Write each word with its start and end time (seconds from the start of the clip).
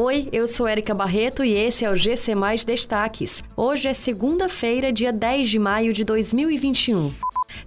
Oi, 0.00 0.28
eu 0.32 0.46
sou 0.46 0.68
Erika 0.68 0.94
Barreto 0.94 1.44
e 1.44 1.56
esse 1.56 1.84
é 1.84 1.90
o 1.90 1.96
GC 1.96 2.32
Mais 2.32 2.64
Destaques. 2.64 3.42
Hoje 3.56 3.88
é 3.88 3.92
segunda-feira, 3.92 4.92
dia 4.92 5.12
10 5.12 5.50
de 5.50 5.58
maio 5.58 5.92
de 5.92 6.04
2021. 6.04 7.12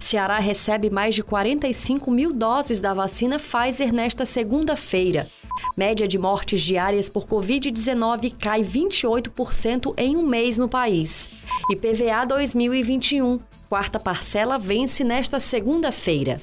Ceará 0.00 0.38
recebe 0.38 0.88
mais 0.88 1.14
de 1.14 1.22
45 1.22 2.10
mil 2.10 2.32
doses 2.32 2.80
da 2.80 2.94
vacina 2.94 3.38
Pfizer 3.38 3.92
nesta 3.92 4.24
segunda-feira. 4.24 5.28
Média 5.76 6.08
de 6.08 6.16
mortes 6.16 6.62
diárias 6.62 7.10
por 7.10 7.26
Covid-19 7.26 8.32
cai 8.38 8.62
28% 8.62 9.92
em 9.98 10.16
um 10.16 10.26
mês 10.26 10.56
no 10.56 10.70
país. 10.70 11.28
IPVA 11.70 12.24
2021, 12.26 13.40
quarta 13.68 14.00
parcela 14.00 14.56
vence 14.56 15.04
nesta 15.04 15.38
segunda-feira. 15.38 16.40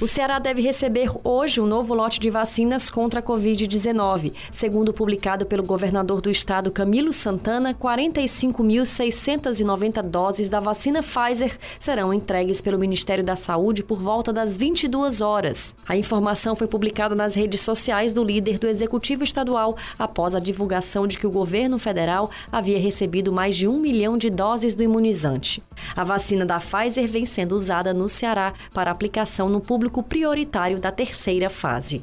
O 0.00 0.08
Ceará 0.08 0.40
deve 0.40 0.60
receber 0.60 1.08
hoje 1.22 1.60
um 1.60 1.66
novo 1.66 1.94
lote 1.94 2.18
de 2.18 2.28
vacinas 2.28 2.90
contra 2.90 3.20
a 3.20 3.22
Covid-19. 3.22 4.32
Segundo 4.50 4.92
publicado 4.92 5.46
pelo 5.46 5.62
governador 5.62 6.20
do 6.20 6.28
estado, 6.28 6.72
Camilo 6.72 7.12
Santana, 7.12 7.72
45.690 7.72 10.02
doses 10.02 10.48
da 10.48 10.58
vacina 10.58 11.00
Pfizer 11.00 11.56
serão 11.78 12.12
entregues 12.12 12.60
pelo 12.60 12.76
Ministério 12.76 13.22
da 13.22 13.36
Saúde 13.36 13.84
por 13.84 14.02
volta 14.02 14.32
das 14.32 14.58
22 14.58 15.20
horas. 15.20 15.76
A 15.88 15.96
informação 15.96 16.56
foi 16.56 16.66
publicada 16.66 17.14
nas 17.14 17.36
redes 17.36 17.60
sociais 17.60 18.12
do 18.12 18.24
líder 18.24 18.58
do 18.58 18.66
Executivo 18.66 19.22
Estadual 19.22 19.76
após 19.96 20.34
a 20.34 20.40
divulgação 20.40 21.06
de 21.06 21.16
que 21.16 21.26
o 21.26 21.30
governo 21.30 21.78
federal 21.78 22.32
havia 22.50 22.80
recebido 22.80 23.32
mais 23.32 23.54
de 23.54 23.68
um 23.68 23.78
milhão 23.78 24.18
de 24.18 24.28
doses 24.28 24.74
do 24.74 24.82
imunizante. 24.82 25.62
A 25.94 26.02
vacina 26.02 26.44
da 26.44 26.58
Pfizer 26.58 27.06
vem 27.06 27.24
sendo 27.24 27.54
usada 27.54 27.94
no 27.94 28.08
Ceará 28.08 28.52
para 28.72 28.90
aplicação 28.90 29.48
no 29.48 29.60
público 29.60 29.83
público 29.84 30.02
prioritário 30.02 30.80
da 30.80 30.90
terceira 30.90 31.50
fase. 31.50 32.02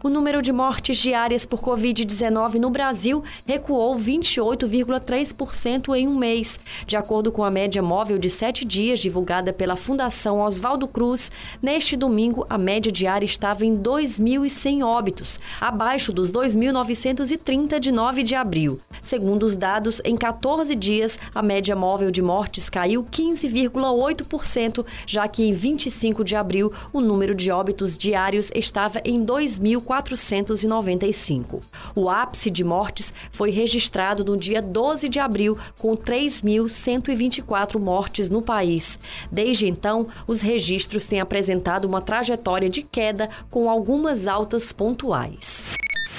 O 0.00 0.08
número 0.08 0.40
de 0.40 0.52
mortes 0.52 0.96
diárias 0.96 1.44
por 1.44 1.60
Covid-19 1.60 2.54
no 2.60 2.70
Brasil 2.70 3.20
recuou 3.44 3.96
28,3% 3.96 5.92
em 5.96 6.06
um 6.06 6.16
mês. 6.16 6.56
De 6.86 6.96
acordo 6.96 7.32
com 7.32 7.42
a 7.42 7.50
média 7.50 7.82
móvel 7.82 8.16
de 8.16 8.30
sete 8.30 8.64
dias 8.64 9.00
divulgada 9.00 9.52
pela 9.52 9.74
Fundação 9.74 10.40
Oswaldo 10.40 10.86
Cruz, 10.86 11.32
neste 11.60 11.96
domingo 11.96 12.46
a 12.48 12.56
média 12.56 12.92
diária 12.92 13.26
estava 13.26 13.64
em 13.64 13.76
2.100 13.76 14.84
óbitos, 14.84 15.40
abaixo 15.60 16.12
dos 16.12 16.30
2.930 16.30 17.80
de 17.80 17.90
9 17.90 18.22
de 18.22 18.36
abril. 18.36 18.80
Segundo 19.02 19.42
os 19.42 19.56
dados, 19.56 20.00
em 20.04 20.16
14 20.16 20.76
dias, 20.76 21.18
a 21.34 21.42
média 21.42 21.74
móvel 21.74 22.12
de 22.12 22.22
mortes 22.22 22.70
caiu 22.70 23.02
15,8%, 23.02 24.86
já 25.04 25.26
que 25.26 25.42
em 25.42 25.52
25 25.52 26.22
de 26.22 26.36
abril 26.36 26.72
o 26.92 27.00
número 27.00 27.34
de 27.34 27.50
óbitos 27.50 27.98
diários 27.98 28.52
estava 28.54 29.00
em 29.04 29.26
2.000 29.26 29.87
495. 29.88 31.62
O 31.94 32.10
ápice 32.10 32.50
de 32.50 32.62
mortes 32.62 33.14
foi 33.32 33.50
registrado 33.50 34.22
no 34.22 34.36
dia 34.36 34.60
12 34.60 35.08
de 35.08 35.18
abril, 35.18 35.56
com 35.78 35.96
3.124 35.96 37.80
mortes 37.80 38.28
no 38.28 38.42
país. 38.42 38.98
Desde 39.32 39.66
então, 39.66 40.06
os 40.26 40.42
registros 40.42 41.06
têm 41.06 41.20
apresentado 41.20 41.86
uma 41.86 42.02
trajetória 42.02 42.68
de 42.68 42.82
queda 42.82 43.30
com 43.48 43.70
algumas 43.70 44.28
altas 44.28 44.74
pontuais. 44.74 45.66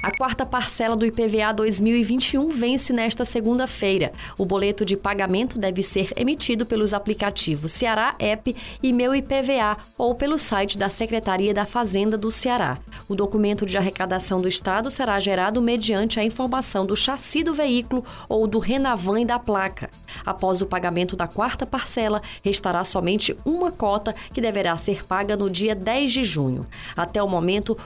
A 0.02 0.12
quarta 0.12 0.46
parcela 0.46 0.96
do 0.96 1.06
IPVA 1.06 1.54
2021 1.54 2.48
vence 2.50 2.94
nesta 2.94 3.26
segunda-feira. 3.26 4.14
O 4.38 4.46
boleto 4.46 4.86
de 4.86 4.96
pagamento 4.96 5.60
deve 5.60 5.84
ser 5.84 6.14
emitido 6.16 6.66
pelos 6.66 6.94
aplicativos 6.94 7.74
Ceará 7.74 8.16
App 8.18 8.56
e 8.82 8.94
Meu 8.94 9.14
IPVA 9.14 9.78
ou 9.98 10.16
pelo 10.16 10.38
site 10.38 10.78
da 10.78 10.90
Secretaria 10.90 11.54
da 11.54 11.66
Fazenda 11.66 12.18
do 12.18 12.32
Ceará. 12.32 12.78
O 13.10 13.16
documento 13.16 13.66
de 13.66 13.78
arrecadação 13.78 14.40
do 14.40 14.48
Estado 14.48 14.90
será 14.90 15.20
gerado 15.20 15.62
mediante 15.62 16.18
a 16.18 16.24
informação 16.24 16.86
do 16.86 16.96
chassi 16.96 17.44
do 17.44 17.54
veículo 17.54 18.06
ou 18.30 18.48
do 18.48 18.58
Renavan 18.58 19.20
e 19.20 19.26
da 19.26 19.38
placa. 19.38 19.90
Após 20.26 20.62
o 20.62 20.66
pagamento 20.66 21.18
da 21.18 21.28
quarta 21.28 21.66
parcela, 21.66 22.22
restará 22.42 22.86
somente 22.86 23.36
uma 23.44 23.70
cota 23.70 24.16
que 24.34 24.40
deverá 24.40 24.78
ser 24.78 25.06
paga 25.06 25.36
no 25.36 25.50
dia 25.50 25.76
10 25.76 26.12
de 26.12 26.24
junho. 26.24 26.66
Até 26.96 27.22
o 27.22 27.28
momento, 27.28 27.78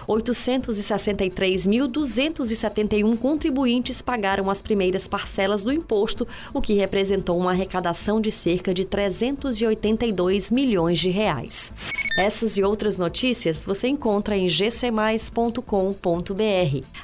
863.271 2.04 3.18
contribuintes 3.18 4.02
pagaram 4.02 4.50
as 4.50 4.62
primeiras 4.62 5.08
parcelas 5.08 5.64
do 5.64 5.72
imposto, 5.72 6.28
o 6.54 6.62
que 6.62 6.74
representou 6.74 7.38
uma 7.38 7.52
arrecadação 7.52 8.20
de 8.20 8.32
cerca 8.32 8.74
de 8.74 8.86
382 8.86 10.52
milhões 10.52 11.00
de 11.00 11.10
reais. 11.10 11.74
Essas 12.18 12.58
e 12.58 12.64
outras 12.64 12.98
notícias 12.98 13.66
você 13.66 13.88
encontra 13.88 14.36
em 14.36 14.48
gcmais.com.br. 14.48 15.64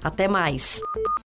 Até 0.04 0.28
mais! 0.28 0.82